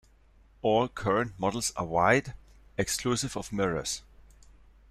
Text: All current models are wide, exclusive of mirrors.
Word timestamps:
All 0.63 0.87
current 0.87 1.33
models 1.39 1.71
are 1.75 1.85
wide, 1.85 2.33
exclusive 2.75 3.37
of 3.37 3.53
mirrors. 3.53 4.01